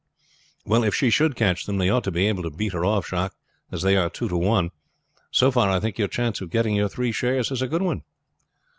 [0.65, 3.07] "Well, if she should catch them, they ought to be able to beat her off,
[3.07, 3.35] Jacques,
[3.71, 4.71] as they are two to one.
[5.29, 8.01] So far I think your chance of getting your three shares is a good one."